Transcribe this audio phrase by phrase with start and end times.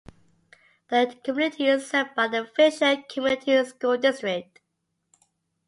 [0.89, 4.59] The community is served by the Fisher Community Unit School District.